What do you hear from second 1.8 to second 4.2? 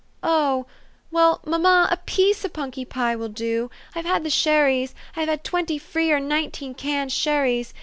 a piece o' punky pie will do. I've